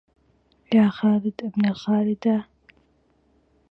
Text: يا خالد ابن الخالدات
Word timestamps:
يا 0.75 0.89
خالد 0.89 1.33
ابن 1.43 1.69
الخالدات 1.69 2.45